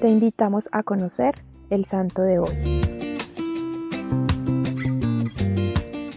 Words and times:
te 0.00 0.08
invitamos 0.08 0.68
a 0.72 0.82
conocer 0.82 1.34
el 1.68 1.84
santo 1.84 2.22
de 2.22 2.38
hoy. 2.38 2.80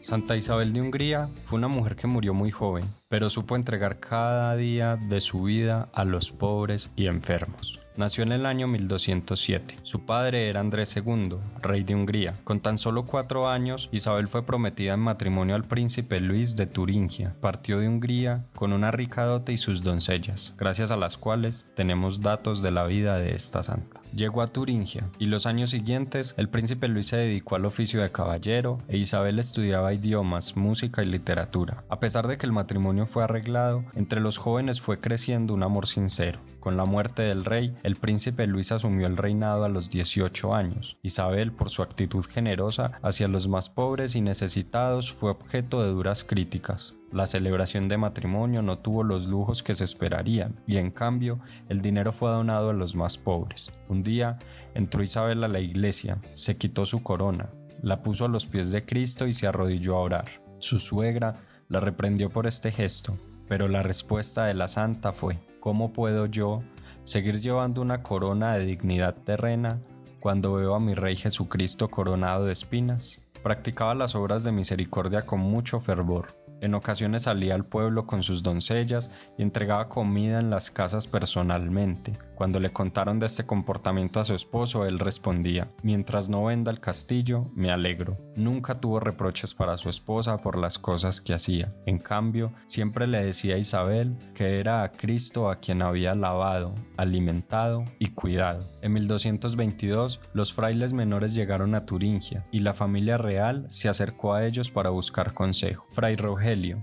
Santa 0.00 0.36
Isabel 0.36 0.72
de 0.72 0.80
Hungría 0.80 1.28
fue 1.44 1.58
una 1.58 1.68
mujer 1.68 1.94
que 1.94 2.06
murió 2.06 2.34
muy 2.34 2.50
joven, 2.50 2.86
pero 3.08 3.28
supo 3.28 3.54
entregar 3.54 4.00
cada 4.00 4.56
día 4.56 4.96
de 4.96 5.20
su 5.20 5.42
vida 5.42 5.90
a 5.92 6.04
los 6.04 6.32
pobres 6.32 6.90
y 6.96 7.06
enfermos. 7.06 7.80
Nació 7.98 8.22
en 8.22 8.30
el 8.30 8.46
año 8.46 8.68
1207. 8.68 9.78
Su 9.82 10.06
padre 10.06 10.48
era 10.48 10.60
Andrés 10.60 10.96
II, 10.96 11.38
rey 11.60 11.82
de 11.82 11.96
Hungría. 11.96 12.34
Con 12.44 12.60
tan 12.60 12.78
solo 12.78 13.06
cuatro 13.06 13.48
años, 13.48 13.88
Isabel 13.90 14.28
fue 14.28 14.46
prometida 14.46 14.94
en 14.94 15.00
matrimonio 15.00 15.56
al 15.56 15.64
príncipe 15.64 16.20
Luis 16.20 16.54
de 16.54 16.68
Turingia. 16.68 17.34
Partió 17.40 17.80
de 17.80 17.88
Hungría 17.88 18.44
con 18.54 18.72
una 18.72 18.92
rica 18.92 19.24
dote 19.24 19.52
y 19.52 19.58
sus 19.58 19.82
doncellas, 19.82 20.54
gracias 20.56 20.92
a 20.92 20.96
las 20.96 21.18
cuales 21.18 21.66
tenemos 21.74 22.20
datos 22.20 22.62
de 22.62 22.70
la 22.70 22.84
vida 22.84 23.18
de 23.18 23.34
esta 23.34 23.64
santa. 23.64 24.00
Llegó 24.14 24.42
a 24.42 24.46
Turingia 24.46 25.10
y 25.18 25.26
los 25.26 25.46
años 25.46 25.70
siguientes 25.70 26.34
el 26.38 26.48
príncipe 26.48 26.88
Luis 26.88 27.08
se 27.08 27.16
dedicó 27.16 27.56
al 27.56 27.66
oficio 27.66 28.00
de 28.00 28.12
caballero 28.12 28.78
e 28.88 28.96
Isabel 28.96 29.38
estudiaba 29.38 29.92
idiomas, 29.92 30.56
música 30.56 31.02
y 31.02 31.06
literatura. 31.06 31.84
A 31.88 32.00
pesar 32.00 32.28
de 32.28 32.38
que 32.38 32.46
el 32.46 32.52
matrimonio 32.52 33.06
fue 33.06 33.24
arreglado, 33.24 33.84
entre 33.94 34.20
los 34.20 34.38
jóvenes 34.38 34.80
fue 34.80 35.00
creciendo 35.00 35.52
un 35.52 35.62
amor 35.62 35.86
sincero. 35.86 36.40
Con 36.60 36.76
la 36.76 36.84
muerte 36.84 37.22
del 37.22 37.44
rey, 37.44 37.74
el 37.88 37.96
príncipe 37.96 38.46
Luis 38.46 38.70
asumió 38.70 39.06
el 39.06 39.16
reinado 39.16 39.64
a 39.64 39.68
los 39.70 39.88
18 39.88 40.54
años. 40.54 40.98
Isabel, 41.02 41.52
por 41.52 41.70
su 41.70 41.82
actitud 41.82 42.22
generosa 42.24 42.92
hacia 43.02 43.28
los 43.28 43.48
más 43.48 43.70
pobres 43.70 44.14
y 44.14 44.20
necesitados, 44.20 45.10
fue 45.10 45.30
objeto 45.30 45.82
de 45.82 45.88
duras 45.88 46.22
críticas. 46.22 46.96
La 47.12 47.26
celebración 47.26 47.88
de 47.88 47.96
matrimonio 47.96 48.60
no 48.60 48.78
tuvo 48.78 49.02
los 49.02 49.26
lujos 49.26 49.62
que 49.62 49.74
se 49.74 49.84
esperarían 49.84 50.60
y 50.66 50.76
en 50.76 50.90
cambio 50.90 51.40
el 51.70 51.80
dinero 51.80 52.12
fue 52.12 52.30
donado 52.30 52.70
a 52.70 52.74
los 52.74 52.94
más 52.94 53.16
pobres. 53.16 53.72
Un 53.88 54.02
día 54.02 54.38
entró 54.74 55.02
Isabel 55.02 55.42
a 55.42 55.48
la 55.48 55.60
iglesia, 55.60 56.18
se 56.34 56.58
quitó 56.58 56.84
su 56.84 57.02
corona, 57.02 57.48
la 57.82 58.02
puso 58.02 58.26
a 58.26 58.28
los 58.28 58.46
pies 58.46 58.70
de 58.70 58.84
Cristo 58.84 59.26
y 59.26 59.32
se 59.32 59.46
arrodilló 59.46 59.96
a 59.96 60.00
orar. 60.00 60.42
Su 60.58 60.78
suegra 60.78 61.36
la 61.68 61.80
reprendió 61.80 62.28
por 62.28 62.46
este 62.46 62.70
gesto, 62.70 63.16
pero 63.48 63.66
la 63.66 63.82
respuesta 63.82 64.44
de 64.44 64.52
la 64.52 64.68
santa 64.68 65.12
fue, 65.12 65.38
¿cómo 65.60 65.94
puedo 65.94 66.26
yo 66.26 66.62
seguir 67.02 67.40
llevando 67.40 67.80
una 67.80 68.02
corona 68.02 68.54
de 68.54 68.66
dignidad 68.66 69.14
terrena 69.14 69.80
cuando 70.20 70.54
veo 70.54 70.74
a 70.74 70.80
mi 70.80 70.94
Rey 70.94 71.16
Jesucristo 71.16 71.88
coronado 71.88 72.44
de 72.44 72.52
espinas? 72.52 73.22
Practicaba 73.42 73.94
las 73.94 74.14
obras 74.14 74.44
de 74.44 74.52
misericordia 74.52 75.22
con 75.22 75.40
mucho 75.40 75.80
fervor 75.80 76.47
en 76.60 76.74
ocasiones 76.74 77.22
salía 77.22 77.54
al 77.54 77.64
pueblo 77.64 78.06
con 78.06 78.22
sus 78.22 78.42
doncellas 78.42 79.10
y 79.36 79.42
entregaba 79.42 79.88
comida 79.88 80.40
en 80.40 80.50
las 80.50 80.70
casas 80.70 81.06
personalmente. 81.06 82.12
Cuando 82.34 82.60
le 82.60 82.70
contaron 82.70 83.18
de 83.18 83.26
este 83.26 83.44
comportamiento 83.44 84.20
a 84.20 84.24
su 84.24 84.34
esposo, 84.34 84.86
él 84.86 85.00
respondía, 85.00 85.72
mientras 85.82 86.28
no 86.28 86.44
venda 86.44 86.70
el 86.70 86.78
castillo, 86.78 87.44
me 87.54 87.72
alegro. 87.72 88.16
Nunca 88.36 88.76
tuvo 88.76 89.00
reproches 89.00 89.54
para 89.54 89.76
su 89.76 89.88
esposa 89.88 90.38
por 90.38 90.56
las 90.56 90.78
cosas 90.78 91.20
que 91.20 91.34
hacía. 91.34 91.74
En 91.84 91.98
cambio, 91.98 92.52
siempre 92.64 93.08
le 93.08 93.24
decía 93.24 93.56
a 93.56 93.58
Isabel 93.58 94.16
que 94.34 94.60
era 94.60 94.84
a 94.84 94.92
Cristo 94.92 95.50
a 95.50 95.56
quien 95.56 95.82
había 95.82 96.14
lavado, 96.14 96.74
alimentado 96.96 97.84
y 97.98 98.10
cuidado. 98.10 98.64
En 98.82 98.92
1222, 98.92 100.20
los 100.32 100.54
frailes 100.54 100.92
menores 100.92 101.34
llegaron 101.34 101.74
a 101.74 101.86
Turingia 101.86 102.46
y 102.52 102.60
la 102.60 102.74
familia 102.74 103.18
real 103.18 103.64
se 103.68 103.88
acercó 103.88 104.34
a 104.34 104.46
ellos 104.46 104.70
para 104.70 104.90
buscar 104.90 105.34
consejo. 105.34 105.86
Fray 105.90 106.16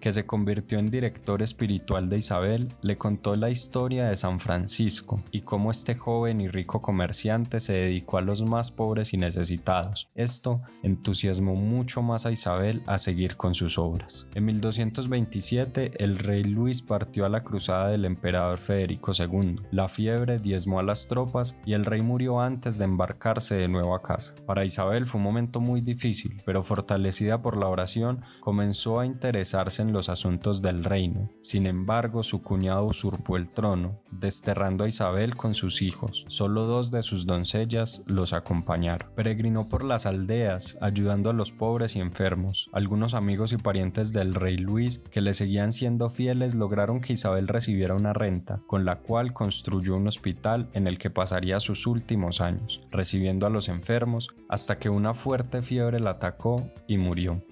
Que 0.00 0.12
se 0.12 0.24
convirtió 0.24 0.78
en 0.78 0.86
director 0.86 1.42
espiritual 1.42 2.08
de 2.08 2.16
Isabel, 2.16 2.68
le 2.80 2.96
contó 2.96 3.36
la 3.36 3.50
historia 3.50 4.08
de 4.08 4.16
San 4.16 4.40
Francisco 4.40 5.22
y 5.32 5.42
cómo 5.42 5.70
este 5.70 5.96
joven 5.96 6.40
y 6.40 6.48
rico 6.48 6.80
comerciante 6.80 7.60
se 7.60 7.74
dedicó 7.74 8.16
a 8.16 8.22
los 8.22 8.42
más 8.42 8.70
pobres 8.70 9.12
y 9.12 9.18
necesitados. 9.18 10.08
Esto 10.14 10.62
entusiasmó 10.82 11.56
mucho 11.56 12.00
más 12.00 12.24
a 12.24 12.32
Isabel 12.32 12.82
a 12.86 12.96
seguir 12.96 13.36
con 13.36 13.54
sus 13.54 13.76
obras. 13.76 14.26
En 14.34 14.46
1227 14.46 16.02
el 16.02 16.16
rey 16.16 16.42
Luis 16.42 16.80
partió 16.80 17.26
a 17.26 17.28
la 17.28 17.42
cruzada 17.42 17.88
del 17.88 18.06
emperador 18.06 18.58
Federico 18.58 19.12
II. 19.12 19.56
La 19.72 19.88
fiebre 19.88 20.38
diezmó 20.38 20.78
a 20.78 20.82
las 20.82 21.06
tropas 21.06 21.54
y 21.66 21.74
el 21.74 21.84
rey 21.84 22.00
murió 22.00 22.40
antes 22.40 22.78
de 22.78 22.84
embarcarse 22.84 23.56
de 23.56 23.68
nuevo 23.68 23.94
a 23.94 24.02
casa. 24.02 24.34
Para 24.46 24.64
Isabel 24.64 25.04
fue 25.04 25.18
un 25.18 25.24
momento 25.24 25.60
muy 25.60 25.82
difícil, 25.82 26.40
pero 26.46 26.62
fortalecida 26.62 27.42
por 27.42 27.58
la 27.58 27.68
oración 27.68 28.22
comenzó 28.40 29.00
a 29.00 29.06
en 29.52 29.92
los 29.92 30.08
asuntos 30.08 30.62
del 30.62 30.84
reino. 30.84 31.28
Sin 31.40 31.66
embargo, 31.66 32.22
su 32.22 32.40
cuñado 32.40 32.84
usurpó 32.84 33.36
el 33.36 33.48
trono, 33.48 34.00
desterrando 34.12 34.84
a 34.84 34.88
Isabel 34.88 35.34
con 35.34 35.54
sus 35.54 35.82
hijos. 35.82 36.24
Solo 36.28 36.66
dos 36.66 36.92
de 36.92 37.02
sus 37.02 37.26
doncellas 37.26 38.02
los 38.06 38.32
acompañaron. 38.32 39.10
Peregrinó 39.16 39.68
por 39.68 39.82
las 39.82 40.06
aldeas, 40.06 40.78
ayudando 40.80 41.30
a 41.30 41.32
los 41.32 41.50
pobres 41.50 41.96
y 41.96 42.00
enfermos. 42.00 42.70
Algunos 42.72 43.14
amigos 43.14 43.52
y 43.52 43.56
parientes 43.56 44.12
del 44.12 44.34
rey 44.34 44.56
Luis, 44.56 45.02
que 45.10 45.20
le 45.20 45.34
seguían 45.34 45.72
siendo 45.72 46.10
fieles, 46.10 46.54
lograron 46.54 47.00
que 47.00 47.14
Isabel 47.14 47.48
recibiera 47.48 47.94
una 47.94 48.12
renta, 48.12 48.62
con 48.68 48.84
la 48.84 49.00
cual 49.00 49.32
construyó 49.32 49.96
un 49.96 50.06
hospital 50.06 50.68
en 50.74 50.86
el 50.86 50.96
que 50.96 51.10
pasaría 51.10 51.58
sus 51.58 51.88
últimos 51.88 52.40
años, 52.40 52.86
recibiendo 52.92 53.48
a 53.48 53.50
los 53.50 53.68
enfermos, 53.68 54.28
hasta 54.48 54.78
que 54.78 54.90
una 54.90 55.12
fuerte 55.12 55.62
fiebre 55.62 55.98
la 55.98 56.10
atacó 56.10 56.70
y 56.86 56.98
murió. 56.98 57.42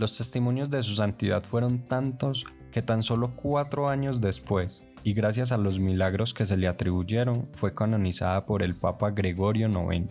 Los 0.00 0.16
testimonios 0.16 0.70
de 0.70 0.82
su 0.82 0.94
santidad 0.94 1.44
fueron 1.44 1.80
tantos 1.86 2.46
que 2.72 2.80
tan 2.80 3.02
solo 3.02 3.36
cuatro 3.36 3.90
años 3.90 4.22
después, 4.22 4.82
y 5.04 5.12
gracias 5.12 5.52
a 5.52 5.58
los 5.58 5.78
milagros 5.78 6.32
que 6.32 6.46
se 6.46 6.56
le 6.56 6.68
atribuyeron 6.68 7.50
fue 7.52 7.74
canonizada 7.74 8.46
por 8.46 8.62
el 8.62 8.74
Papa 8.74 9.10
Gregorio 9.10 9.68
IX. 9.68 10.06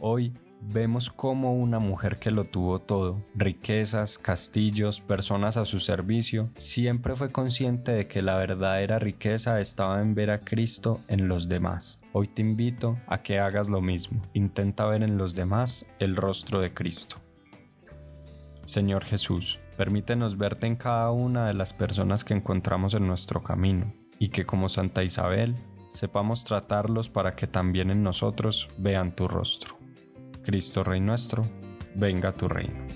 Hoy 0.00 0.34
vemos 0.60 1.10
cómo 1.10 1.54
una 1.54 1.78
mujer 1.78 2.18
que 2.18 2.32
lo 2.32 2.42
tuvo 2.42 2.80
todo, 2.80 3.22
riquezas, 3.36 4.18
castillos, 4.18 5.00
personas 5.00 5.58
a 5.58 5.64
su 5.64 5.78
servicio, 5.78 6.50
siempre 6.56 7.14
fue 7.14 7.30
consciente 7.30 7.92
de 7.92 8.08
que 8.08 8.20
la 8.20 8.36
verdadera 8.36 8.98
riqueza 8.98 9.60
estaba 9.60 10.00
en 10.00 10.16
ver 10.16 10.32
a 10.32 10.40
Cristo 10.40 11.00
en 11.06 11.28
los 11.28 11.48
demás. 11.48 12.00
Hoy 12.12 12.26
te 12.26 12.42
invito 12.42 12.98
a 13.06 13.22
que 13.22 13.38
hagas 13.38 13.68
lo 13.68 13.80
mismo, 13.80 14.20
intenta 14.32 14.86
ver 14.86 15.04
en 15.04 15.18
los 15.18 15.36
demás 15.36 15.86
el 16.00 16.16
rostro 16.16 16.58
de 16.58 16.74
Cristo. 16.74 17.18
Señor 18.64 19.04
Jesús, 19.04 19.60
permítenos 19.76 20.38
verte 20.38 20.66
en 20.66 20.76
cada 20.76 21.10
una 21.10 21.46
de 21.46 21.54
las 21.54 21.74
personas 21.74 22.24
que 22.24 22.32
encontramos 22.32 22.94
en 22.94 23.06
nuestro 23.06 23.42
camino 23.42 23.92
y 24.18 24.30
que 24.30 24.46
como 24.46 24.70
Santa 24.70 25.04
Isabel 25.04 25.54
sepamos 25.90 26.44
tratarlos 26.44 27.10
para 27.10 27.36
que 27.36 27.46
también 27.46 27.90
en 27.90 28.02
nosotros 28.02 28.68
vean 28.78 29.14
tu 29.14 29.28
rostro. 29.28 29.76
Cristo 30.42 30.82
Rey 30.82 31.00
nuestro, 31.00 31.42
venga 31.94 32.32
tu 32.32 32.48
reino. 32.48 32.86